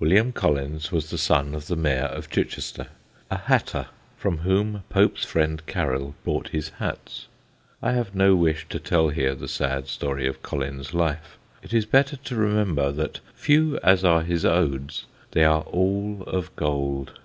[0.00, 2.88] William Collins was the son of the Mayor of Chichester,
[3.30, 7.28] a hatter, from whom Pope's friend Caryll bought his hats.
[7.80, 11.86] I have no wish to tell here the sad story of Collins' life; it is
[11.86, 17.12] better to remember that few as are his odes they are all of gold.